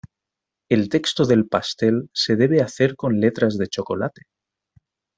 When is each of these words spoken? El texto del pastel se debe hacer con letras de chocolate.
El 0.67 0.89
texto 0.89 1.25
del 1.27 1.47
pastel 1.47 2.09
se 2.11 2.35
debe 2.35 2.63
hacer 2.63 2.95
con 2.95 3.19
letras 3.19 3.59
de 3.59 3.67
chocolate. 3.67 4.23